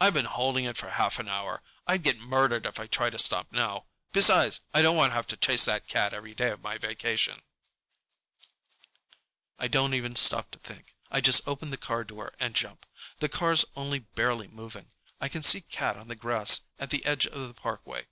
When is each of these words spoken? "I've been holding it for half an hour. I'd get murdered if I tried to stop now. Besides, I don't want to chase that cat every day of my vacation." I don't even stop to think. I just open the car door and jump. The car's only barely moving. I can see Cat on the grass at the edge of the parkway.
"I've 0.00 0.14
been 0.14 0.26
holding 0.26 0.66
it 0.66 0.76
for 0.76 0.88
half 0.90 1.18
an 1.18 1.26
hour. 1.28 1.60
I'd 1.84 2.04
get 2.04 2.20
murdered 2.20 2.64
if 2.64 2.78
I 2.78 2.86
tried 2.86 3.10
to 3.10 3.18
stop 3.18 3.50
now. 3.50 3.86
Besides, 4.12 4.60
I 4.72 4.82
don't 4.82 4.96
want 4.96 5.28
to 5.28 5.36
chase 5.36 5.64
that 5.64 5.88
cat 5.88 6.14
every 6.14 6.32
day 6.32 6.50
of 6.50 6.62
my 6.62 6.78
vacation." 6.78 7.42
I 9.58 9.66
don't 9.66 9.92
even 9.94 10.14
stop 10.14 10.52
to 10.52 10.60
think. 10.60 10.94
I 11.10 11.20
just 11.20 11.48
open 11.48 11.70
the 11.72 11.76
car 11.76 12.04
door 12.04 12.34
and 12.38 12.54
jump. 12.54 12.86
The 13.18 13.28
car's 13.28 13.64
only 13.74 13.98
barely 13.98 14.46
moving. 14.46 14.92
I 15.20 15.28
can 15.28 15.42
see 15.42 15.60
Cat 15.62 15.96
on 15.96 16.06
the 16.06 16.14
grass 16.14 16.60
at 16.78 16.90
the 16.90 17.04
edge 17.04 17.26
of 17.26 17.48
the 17.48 17.52
parkway. 17.52 18.06